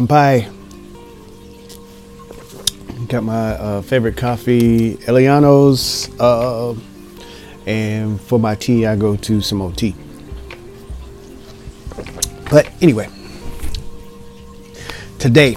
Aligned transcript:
Kampai. 0.00 0.48
Got 3.08 3.24
my 3.24 3.50
uh, 3.52 3.82
favorite 3.82 4.16
coffee, 4.16 4.94
Eliano's. 4.96 6.08
Uh, 6.18 6.74
and 7.66 8.18
for 8.18 8.38
my 8.38 8.54
tea, 8.54 8.86
I 8.86 8.96
go 8.96 9.16
to 9.16 9.42
some 9.42 9.60
old 9.60 9.76
tea. 9.76 9.94
But 12.50 12.70
anyway, 12.80 13.08
today, 15.18 15.54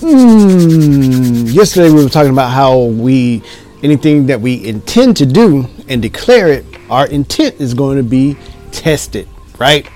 hmm, 0.00 1.46
yesterday 1.46 1.90
we 1.90 2.02
were 2.02 2.08
talking 2.08 2.32
about 2.32 2.52
how 2.52 2.78
we, 2.78 3.42
anything 3.82 4.26
that 4.26 4.40
we 4.40 4.66
intend 4.66 5.18
to 5.18 5.26
do 5.26 5.66
and 5.88 6.00
declare 6.00 6.48
it, 6.48 6.64
our 6.88 7.06
intent 7.08 7.60
is 7.60 7.74
going 7.74 7.98
to 7.98 8.02
be 8.02 8.38
tested, 8.72 9.28
right? 9.58 9.86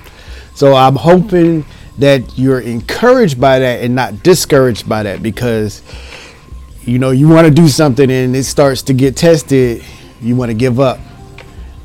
So 0.55 0.74
I'm 0.74 0.97
hoping 0.97 1.64
that 2.00 2.38
you're 2.38 2.60
encouraged 2.60 3.40
by 3.40 3.59
that 3.59 3.82
and 3.82 3.95
not 3.95 4.22
discouraged 4.22 4.88
by 4.88 5.02
that 5.02 5.22
because 5.22 5.82
you 6.82 6.98
know 6.98 7.10
you 7.10 7.28
want 7.28 7.46
to 7.46 7.52
do 7.52 7.68
something 7.68 8.10
and 8.10 8.34
it 8.34 8.45
starts 8.45 8.82
to 8.82 8.92
get 8.92 9.16
tested 9.16 9.84
you 10.20 10.36
want 10.36 10.50
to 10.50 10.55
give 10.55 10.80
up. 10.80 10.98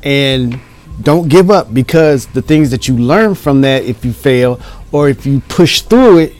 And 0.02 0.60
don't 1.02 1.28
give 1.28 1.50
up 1.50 1.72
because 1.72 2.26
the 2.26 2.42
things 2.42 2.70
that 2.70 2.88
you 2.88 2.96
learn 2.96 3.34
from 3.34 3.62
that 3.62 3.84
if 3.84 4.04
you 4.04 4.12
fail 4.12 4.60
or 4.92 5.08
if 5.08 5.26
you 5.26 5.40
push 5.40 5.82
through 5.82 6.18
it 6.18 6.34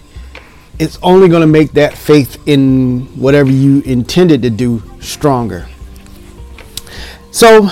it's 0.78 0.98
only 1.02 1.28
going 1.28 1.40
to 1.40 1.46
make 1.46 1.72
that 1.72 1.96
faith 1.96 2.46
in 2.46 3.06
whatever 3.18 3.50
you 3.50 3.80
intended 3.82 4.42
to 4.42 4.50
do 4.50 4.82
stronger. 5.00 5.66
So 7.30 7.70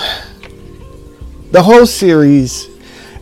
the 1.51 1.61
whole 1.61 1.85
series 1.85 2.67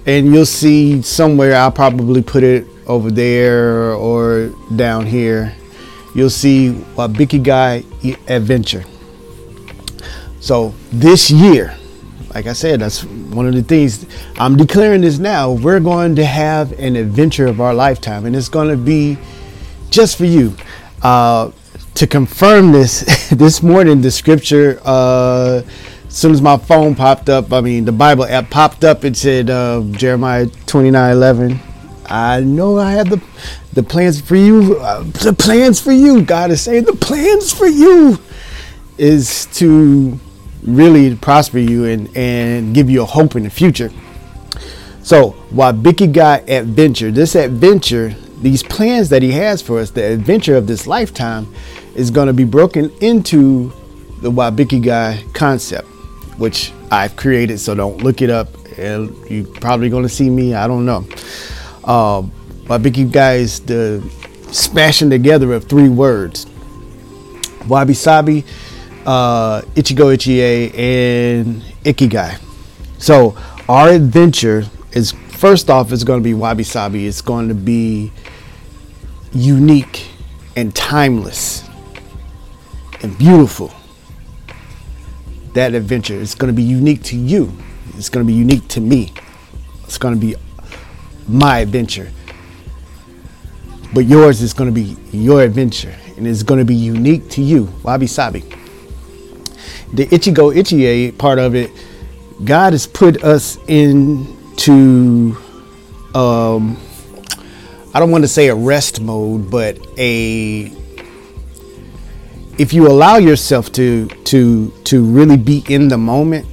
and 0.05 0.33
you'll 0.33 0.45
see 0.45 1.01
somewhere 1.01 1.55
i'll 1.55 1.71
probably 1.71 2.21
put 2.21 2.43
it 2.43 2.65
over 2.87 3.11
there 3.11 3.93
or 3.93 4.49
down 4.75 5.05
here 5.05 5.55
you'll 6.13 6.29
see 6.29 6.71
Guy 6.71 7.83
adventure. 8.27 8.83
So 10.39 10.73
this 10.91 11.31
year, 11.31 11.75
like 12.33 12.47
I 12.47 12.53
said, 12.53 12.81
that's 12.81 13.03
one 13.03 13.47
of 13.47 13.53
the 13.53 13.63
things 13.63 14.05
I'm 14.37 14.57
declaring 14.57 15.01
this 15.01 15.19
now. 15.19 15.51
We're 15.51 15.79
going 15.79 16.15
to 16.15 16.25
have 16.25 16.77
an 16.79 16.95
adventure 16.95 17.47
of 17.47 17.61
our 17.61 17.73
lifetime, 17.73 18.25
and 18.25 18.35
it's 18.35 18.49
going 18.49 18.69
to 18.69 18.77
be 18.77 19.17
just 19.89 20.17
for 20.17 20.25
you. 20.25 20.55
Uh, 21.01 21.51
to 21.95 22.07
confirm 22.07 22.71
this, 22.71 23.29
this 23.29 23.61
morning 23.61 24.01
the 24.01 24.09
scripture, 24.11 24.79
uh, 24.83 25.61
as 26.07 26.15
soon 26.15 26.31
as 26.31 26.41
my 26.41 26.57
phone 26.57 26.95
popped 26.95 27.29
up, 27.29 27.53
I 27.53 27.61
mean 27.61 27.85
the 27.85 27.91
Bible 27.91 28.25
app 28.25 28.49
popped 28.49 28.83
up, 28.83 29.05
it 29.05 29.15
said 29.15 29.49
uh, 29.49 29.83
Jeremiah 29.91 30.47
29, 30.65 31.11
11. 31.11 31.59
I 32.05 32.41
know 32.41 32.77
I 32.79 32.91
have 32.91 33.09
the 33.09 33.21
the 33.73 33.83
plans 33.83 34.21
for 34.21 34.35
you. 34.35 34.77
Uh, 34.79 35.03
the 35.03 35.33
plans 35.33 35.79
for 35.79 35.91
you. 35.91 36.21
God 36.21 36.51
is 36.51 36.61
saying 36.61 36.85
the 36.85 36.93
plans 36.95 37.51
for 37.51 37.65
you 37.65 38.19
is 38.97 39.47
to 39.53 40.19
really 40.63 41.15
prosper 41.15 41.57
you 41.57 41.85
and 41.85 42.15
and 42.15 42.75
give 42.75 42.89
you 42.89 43.01
a 43.01 43.05
hope 43.05 43.35
in 43.35 43.43
the 43.43 43.49
future. 43.49 43.91
So 45.01 45.31
while 45.49 45.73
Bicky 45.73 46.07
got 46.07 46.49
adventure, 46.49 47.11
this 47.11 47.35
adventure, 47.35 48.15
these 48.41 48.63
plans 48.63 49.09
that 49.09 49.21
he 49.21 49.31
has 49.31 49.61
for 49.61 49.79
us, 49.79 49.91
the 49.91 50.03
adventure 50.03 50.55
of 50.55 50.67
this 50.67 50.87
lifetime, 50.87 51.53
is 51.95 52.09
going 52.09 52.27
to 52.27 52.33
be 52.33 52.45
broken 52.45 52.89
into 53.01 53.73
the 54.21 54.31
Wabiki 54.31 54.81
guy 54.81 55.21
concept, 55.33 55.87
which 56.37 56.71
I've 56.89 57.17
created. 57.17 57.59
So 57.59 57.75
don't 57.75 57.97
look 57.97 58.21
it 58.21 58.29
up. 58.29 58.47
And 58.77 59.15
you're 59.29 59.45
probably 59.45 59.89
going 59.89 60.03
to 60.03 60.09
see 60.09 60.29
me. 60.29 60.55
I 60.55 60.67
don't 60.67 60.85
know 60.85 61.05
uh, 61.83 62.21
by 62.67 62.77
Biggie 62.77 63.11
Guys, 63.11 63.59
the 63.61 64.01
smashing 64.51 65.09
together 65.09 65.53
of 65.53 65.65
three 65.65 65.89
words 65.89 66.45
Wabi 67.67 67.93
Sabi, 67.93 68.43
uh, 69.05 69.61
Ichigo 69.75 70.15
Ichie, 70.15 70.73
and 70.77 71.61
Ikigai. 71.83 72.39
So, 72.97 73.37
our 73.67 73.89
adventure 73.89 74.65
is 74.91 75.11
first 75.11 75.69
off, 75.69 75.91
it's 75.91 76.03
going 76.03 76.19
to 76.19 76.23
be 76.23 76.33
Wabi 76.33 76.63
Sabi. 76.63 77.07
It's 77.07 77.21
going 77.21 77.47
to 77.49 77.55
be 77.55 78.11
unique 79.33 80.07
and 80.55 80.73
timeless 80.75 81.67
and 83.01 83.17
beautiful. 83.17 83.73
That 85.53 85.73
adventure 85.73 86.15
is 86.15 86.35
going 86.35 86.51
to 86.51 86.55
be 86.55 86.63
unique 86.63 87.03
to 87.03 87.17
you. 87.17 87.51
It's 87.97 88.09
going 88.09 88.25
to 88.25 88.27
be 88.31 88.37
unique 88.37 88.67
to 88.69 88.81
me. 88.81 89.13
It's 89.83 89.97
going 89.97 90.13
to 90.13 90.19
be 90.19 90.35
my 91.27 91.59
adventure. 91.59 92.11
But 93.93 94.05
yours 94.05 94.41
is 94.41 94.53
going 94.53 94.73
to 94.73 94.73
be 94.73 94.97
your 95.15 95.43
adventure 95.43 95.93
and 96.17 96.27
it's 96.27 96.43
going 96.43 96.59
to 96.59 96.65
be 96.65 96.75
unique 96.75 97.29
to 97.31 97.41
you. 97.41 97.71
Wabi 97.83 98.07
Sabi. 98.07 98.41
The 99.93 100.07
Ichigo 100.07 100.55
Ichie 100.55 101.15
part 101.17 101.37
of 101.37 101.53
it, 101.55 101.69
God 102.43 102.73
has 102.73 102.87
put 102.87 103.23
us 103.23 103.57
into, 103.67 105.37
um, 106.15 106.77
I 107.93 107.99
don't 107.99 108.09
want 108.09 108.23
to 108.23 108.27
say 108.27 108.47
a 108.47 108.55
rest 108.55 109.01
mode, 109.01 109.51
but 109.51 109.77
a 109.97 110.71
if 112.57 112.71
you 112.71 112.87
allow 112.87 113.17
yourself 113.17 113.71
to 113.73 114.07
to 114.07 114.71
to 114.85 115.03
really 115.03 115.37
be 115.37 115.63
in 115.69 115.87
the 115.87 115.97
moment, 115.97 116.45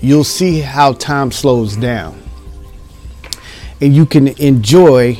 you'll 0.00 0.24
see 0.24 0.60
how 0.60 0.92
time 0.92 1.30
slows 1.30 1.76
down 1.76 2.23
and 3.80 3.94
you 3.94 4.06
can 4.06 4.28
enjoy 4.40 5.18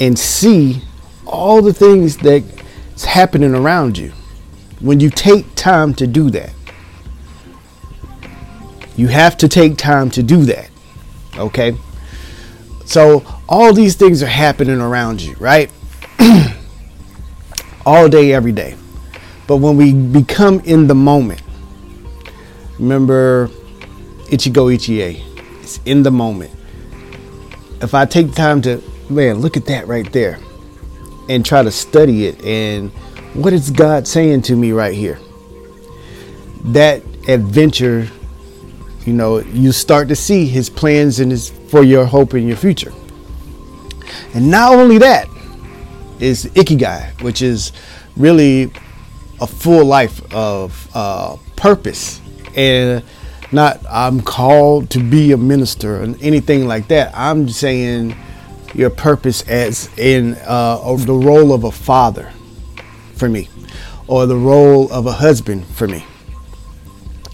and 0.00 0.18
see 0.18 0.82
all 1.26 1.62
the 1.62 1.72
things 1.72 2.16
that's 2.16 3.04
happening 3.04 3.54
around 3.54 3.98
you 3.98 4.12
when 4.80 5.00
you 5.00 5.10
take 5.10 5.54
time 5.54 5.94
to 5.94 6.06
do 6.06 6.30
that. 6.30 6.52
You 8.96 9.08
have 9.08 9.36
to 9.38 9.48
take 9.48 9.78
time 9.78 10.10
to 10.10 10.22
do 10.22 10.44
that. 10.44 10.70
Okay? 11.36 11.76
So, 12.84 13.24
all 13.48 13.72
these 13.72 13.94
things 13.96 14.22
are 14.22 14.26
happening 14.26 14.80
around 14.80 15.22
you, 15.22 15.34
right? 15.36 15.70
all 17.86 18.08
day, 18.08 18.32
every 18.32 18.52
day. 18.52 18.76
But 19.46 19.58
when 19.58 19.76
we 19.76 19.92
become 19.92 20.60
in 20.60 20.88
the 20.88 20.94
moment, 20.94 21.42
remember 22.78 23.48
Ichigo 24.28 24.74
Ichie, 24.74 25.22
it's 25.62 25.80
in 25.84 26.02
the 26.02 26.10
moment 26.10 26.52
if 27.82 27.94
I 27.94 28.06
take 28.06 28.32
time 28.34 28.62
to, 28.62 28.82
man, 29.10 29.40
look 29.40 29.56
at 29.56 29.66
that 29.66 29.88
right 29.88 30.10
there 30.12 30.38
and 31.28 31.44
try 31.44 31.62
to 31.62 31.70
study 31.70 32.26
it 32.26 32.42
and 32.44 32.90
what 33.34 33.52
is 33.52 33.70
God 33.70 34.06
saying 34.06 34.42
to 34.42 34.56
me 34.56 34.72
right 34.72 34.94
here? 34.94 35.18
That 36.64 37.02
adventure, 37.28 38.08
you 39.04 39.12
know, 39.12 39.38
you 39.38 39.72
start 39.72 40.08
to 40.08 40.16
see 40.16 40.46
his 40.46 40.68
plans 40.68 41.18
and 41.18 41.30
his 41.30 41.48
for 41.48 41.82
your 41.82 42.04
hope 42.04 42.34
in 42.34 42.46
your 42.46 42.56
future. 42.56 42.92
And 44.34 44.50
not 44.50 44.74
only 44.74 44.98
that 44.98 45.28
is 46.20 46.44
Ikigai, 46.46 47.22
which 47.22 47.42
is 47.42 47.72
really 48.16 48.70
a 49.40 49.46
full 49.46 49.84
life 49.84 50.22
of 50.32 50.88
uh, 50.94 51.36
purpose 51.56 52.20
and 52.54 53.02
not 53.52 53.80
I'm 53.88 54.20
called 54.20 54.90
to 54.90 54.98
be 55.00 55.32
a 55.32 55.36
minister 55.36 55.96
and 56.02 56.20
anything 56.22 56.66
like 56.66 56.88
that. 56.88 57.12
I'm 57.14 57.48
saying 57.48 58.16
your 58.74 58.90
purpose 58.90 59.46
as 59.48 59.90
in 59.98 60.36
uh, 60.46 60.96
the 60.96 61.12
role 61.12 61.52
of 61.52 61.64
a 61.64 61.70
father 61.70 62.32
for 63.14 63.28
me, 63.28 63.48
or 64.08 64.26
the 64.26 64.36
role 64.36 64.90
of 64.90 65.06
a 65.06 65.12
husband 65.12 65.66
for 65.66 65.86
me. 65.86 66.04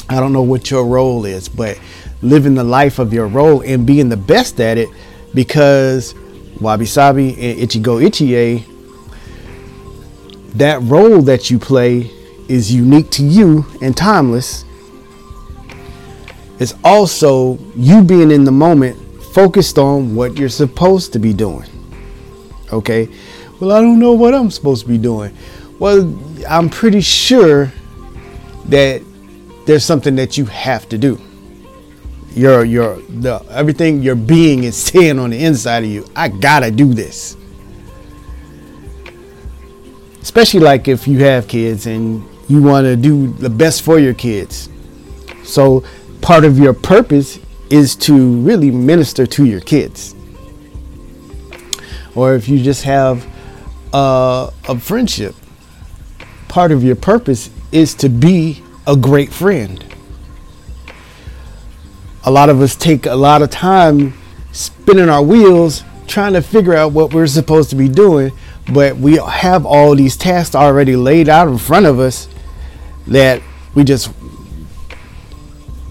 I 0.09 0.21
don't 0.21 0.33
know 0.33 0.43
what 0.43 0.71
your 0.71 0.87
role 0.87 1.25
is, 1.25 1.49
but 1.49 1.79
living 2.23 2.55
the 2.55 2.65
life 2.65 2.99
of 2.99 3.13
your 3.13 3.27
role 3.27 3.61
and 3.63 3.87
being 3.87 4.09
the 4.09 4.17
best 4.17 4.61
at 4.61 4.79
it 4.79 4.89
because 5.35 6.15
Wabi 6.61 6.87
Sabi 6.87 7.29
and 7.35 7.61
Ichigo 7.61 8.05
Ichie, 8.05 8.65
that 10.55 10.83
role 10.83 11.23
that 11.23 11.51
you 11.51 11.59
play 11.59 12.11
is 12.49 12.73
unique 12.73 13.11
to 13.11 13.25
you 13.25 13.67
and 13.83 13.97
timeless 13.97 14.65
it's 16.59 16.75
also 16.83 17.59
you 17.77 18.03
being 18.03 18.31
in 18.31 18.45
the 18.45 18.53
moment, 18.53 18.97
focused 19.33 19.79
on 19.79 20.15
what 20.15 20.37
you're 20.37 20.49
supposed 20.49 21.13
to 21.13 21.19
be 21.19 21.33
doing. 21.33 21.69
Okay? 22.73 23.09
Well, 23.61 23.73
I 23.73 23.81
don't 23.81 23.99
know 23.99 24.13
what 24.13 24.35
I'm 24.35 24.51
supposed 24.51 24.83
to 24.83 24.89
be 24.89 24.99
doing. 24.99 25.37
Well, 25.79 26.19
I'm 26.49 26.69
pretty 26.69 27.01
sure 27.01 27.73
that 28.67 29.03
there's 29.67 29.85
something 29.85 30.17
that 30.17 30.37
you 30.37 30.47
have 30.47 30.89
to 30.89 30.99
do. 30.99 31.21
Your 32.35 32.65
your 32.65 32.97
the 33.03 33.45
everything 33.51 34.03
your 34.03 34.15
being 34.15 34.65
is 34.65 34.77
saying 34.83 35.19
on 35.19 35.31
the 35.31 35.45
inside 35.45 35.85
of 35.85 35.91
you, 35.91 36.07
I 36.15 36.29
gotta 36.29 36.71
do 36.71 36.93
this. 36.95 37.37
Especially 40.21 40.61
like 40.61 40.89
if 40.89 41.09
you 41.09 41.21
have 41.25 41.49
kids 41.49 41.87
and 41.87 42.25
you 42.49 42.63
want 42.63 42.85
to 42.85 42.97
do 42.97 43.29
the 43.35 43.49
best 43.51 43.83
for 43.83 43.99
your 43.99 44.15
kids. 44.15 44.69
So 45.45 45.85
part 46.29 46.45
of 46.45 46.59
your 46.59 46.75
purpose 46.75 47.39
is 47.71 47.97
to 47.97 48.37
really 48.43 48.71
minister 48.71 49.27
to 49.27 49.47
your 49.47 49.61
kids. 49.61 50.15
Or 52.15 52.35
if 52.35 52.51
you 52.51 52.63
just 52.63 52.83
have 52.83 53.27
of 53.95 54.83
friendship. 54.83 55.35
Part 56.49 56.71
of 56.71 56.85
your 56.85 56.97
purpose 56.97 57.49
is 57.73 57.95
to 57.95 58.11
be 58.11 58.63
a 58.87 58.95
great 58.95 59.33
friend. 59.33 59.83
A 62.25 62.31
lot 62.31 62.51
of 62.51 62.61
us 62.61 62.77
take 62.77 63.07
a 63.07 63.15
lot 63.15 63.41
of 63.41 63.49
time 63.49 64.13
spinning 64.53 65.09
our 65.09 65.23
wheels 65.23 65.83
trying 66.07 66.35
to 66.35 66.43
figure 66.43 66.75
out 66.75 66.93
what 66.93 67.15
we're 67.15 67.27
supposed 67.27 67.71
to 67.71 67.77
be 67.77 67.89
doing, 67.89 68.33
but 68.71 68.99
we 68.99 69.17
have 69.17 69.65
all 69.65 69.97
these 69.97 70.15
tasks 70.15 70.55
already 70.55 70.95
laid 70.95 71.31
out 71.31 71.49
in 71.49 71.57
front 71.57 71.87
of 71.87 71.99
us 71.99 72.29
that 73.07 73.41
we 73.75 73.83
just 73.83 74.11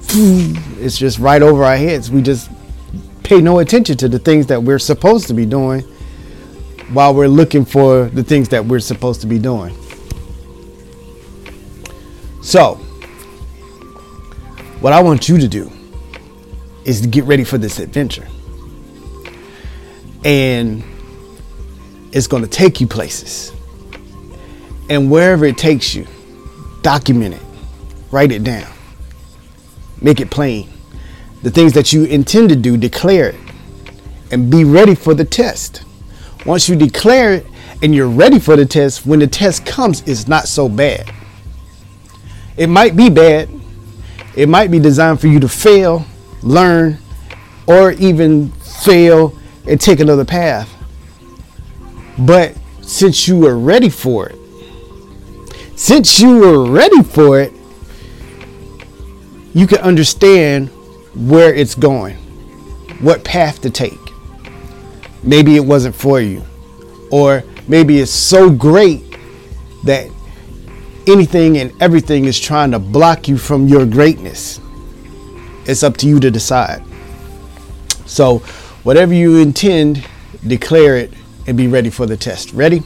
it's 0.09 0.97
just 0.97 1.19
right 1.19 1.41
over 1.41 1.63
our 1.63 1.77
heads. 1.77 2.09
We 2.09 2.21
just 2.21 2.49
pay 3.23 3.41
no 3.41 3.59
attention 3.59 3.97
to 3.97 4.07
the 4.07 4.19
things 4.19 4.47
that 4.47 4.63
we're 4.63 4.79
supposed 4.79 5.27
to 5.27 5.33
be 5.33 5.45
doing 5.45 5.81
while 6.93 7.13
we're 7.13 7.27
looking 7.27 7.65
for 7.65 8.05
the 8.05 8.23
things 8.23 8.49
that 8.49 8.65
we're 8.65 8.79
supposed 8.79 9.21
to 9.21 9.27
be 9.27 9.39
doing. 9.39 9.75
So, 12.41 12.75
what 14.79 14.93
I 14.93 15.01
want 15.01 15.27
you 15.27 15.37
to 15.37 15.47
do 15.47 15.71
is 16.85 17.01
to 17.01 17.07
get 17.07 17.25
ready 17.25 17.43
for 17.43 17.57
this 17.57 17.79
adventure. 17.79 18.27
And 20.23 20.83
it's 22.13 22.27
going 22.27 22.43
to 22.43 22.49
take 22.49 22.79
you 22.79 22.87
places. 22.87 23.51
And 24.89 25.11
wherever 25.11 25.45
it 25.45 25.57
takes 25.57 25.93
you, 25.93 26.07
document 26.81 27.35
it, 27.35 27.41
write 28.11 28.31
it 28.31 28.43
down, 28.45 28.71
make 30.01 30.19
it 30.19 30.29
plain. 30.29 30.69
The 31.43 31.51
things 31.51 31.73
that 31.73 31.93
you 31.93 32.05
intend 32.05 32.49
to 32.49 32.55
do, 32.55 32.77
declare 32.77 33.29
it, 33.29 33.35
and 34.31 34.51
be 34.51 34.63
ready 34.63 34.95
for 34.95 35.13
the 35.13 35.25
test. 35.25 35.83
Once 36.45 36.67
you 36.67 36.75
declare 36.75 37.35
it 37.35 37.45
and 37.81 37.93
you're 37.93 38.09
ready 38.09 38.39
for 38.39 38.55
the 38.55 38.65
test, 38.65 39.05
when 39.05 39.19
the 39.19 39.27
test 39.27 39.65
comes, 39.65 40.01
it's 40.07 40.27
not 40.27 40.47
so 40.47 40.67
bad. 40.67 41.11
It 42.57 42.67
might 42.67 42.95
be 42.95 43.09
bad, 43.09 43.49
it 44.35 44.49
might 44.49 44.71
be 44.71 44.79
designed 44.79 45.21
for 45.21 45.27
you 45.27 45.39
to 45.39 45.47
fail, 45.47 46.05
learn, 46.41 46.97
or 47.67 47.91
even 47.93 48.49
fail 48.51 49.37
and 49.67 49.79
take 49.79 49.99
another 49.99 50.25
path. 50.25 50.73
But 52.17 52.55
since 52.81 53.27
you 53.27 53.37
were 53.37 53.57
ready 53.57 53.89
for 53.89 54.29
it, 54.29 54.35
since 55.75 56.19
you 56.19 56.39
were 56.39 56.69
ready 56.69 57.03
for 57.03 57.39
it, 57.39 57.53
you 59.57 59.65
can 59.65 59.79
understand 59.79 60.69
where 61.15 61.51
it's 61.51 61.73
going, 61.73 62.15
what 62.99 63.23
path 63.23 63.59
to 63.59 63.71
take. 63.71 63.97
Maybe 65.23 65.55
it 65.55 65.65
wasn't 65.65 65.95
for 65.95 66.21
you, 66.21 66.43
or 67.09 67.43
maybe 67.67 67.97
it's 67.97 68.11
so 68.11 68.51
great 68.51 69.17
that 69.83 70.11
anything 71.07 71.57
and 71.57 71.73
everything 71.81 72.25
is 72.25 72.39
trying 72.39 72.69
to 72.69 72.77
block 72.77 73.27
you 73.27 73.35
from 73.35 73.67
your 73.67 73.87
greatness. 73.87 74.59
It's 75.65 75.81
up 75.81 75.97
to 75.97 76.07
you 76.07 76.19
to 76.19 76.29
decide. 76.29 76.83
So, 78.05 78.37
whatever 78.83 79.15
you 79.15 79.37
intend, 79.37 80.05
declare 80.45 80.97
it 80.97 81.11
and 81.47 81.57
be 81.57 81.65
ready 81.65 81.89
for 81.89 82.05
the 82.05 82.15
test. 82.15 82.53
Ready? 82.53 82.83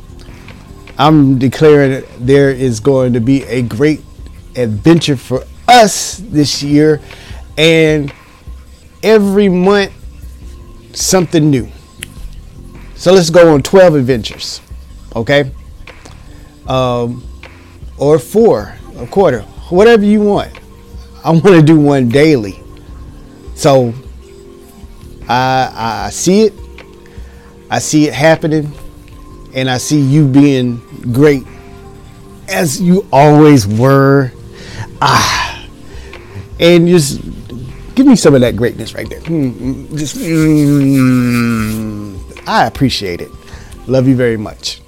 I'm 0.97 1.37
declaring 1.37 2.05
there 2.17 2.49
is 2.49 2.79
going 2.79 3.11
to 3.11 3.19
be 3.19 3.43
a 3.43 3.61
great 3.61 4.05
adventure 4.55 5.17
for 5.17 5.43
us 5.71 6.17
this 6.17 6.61
year, 6.61 7.01
and 7.57 8.13
every 9.01 9.49
month 9.49 9.93
something 10.93 11.49
new. 11.49 11.69
So 12.95 13.13
let's 13.13 13.29
go 13.29 13.53
on 13.53 13.63
12 13.63 13.95
adventures, 13.95 14.61
okay? 15.15 15.49
Um, 16.67 17.23
or 17.97 18.19
four, 18.19 18.75
a 18.97 19.07
quarter, 19.07 19.41
whatever 19.69 20.03
you 20.03 20.21
want. 20.21 20.59
I 21.23 21.31
want 21.31 21.45
to 21.45 21.61
do 21.61 21.79
one 21.79 22.09
daily. 22.09 22.59
So 23.55 23.93
I, 25.27 25.71
I 26.05 26.09
see 26.09 26.43
it, 26.43 26.53
I 27.69 27.79
see 27.79 28.07
it 28.07 28.13
happening, 28.13 28.71
and 29.53 29.69
I 29.69 29.77
see 29.77 29.99
you 29.99 30.27
being 30.27 30.77
great 31.11 31.43
as 32.47 32.81
you 32.81 33.07
always 33.11 33.67
were. 33.67 34.31
Ah, 35.01 35.40
and 36.61 36.87
just 36.87 37.19
give 37.95 38.05
me 38.05 38.15
some 38.15 38.35
of 38.35 38.41
that 38.41 38.55
greatness 38.55 38.93
right 38.93 39.09
there. 39.09 39.19
Mm, 39.21 39.97
just, 39.97 40.17
I 42.47 42.65
appreciate 42.65 43.21
it. 43.21 43.31
Love 43.87 44.07
you 44.07 44.15
very 44.15 44.37
much. 44.37 44.80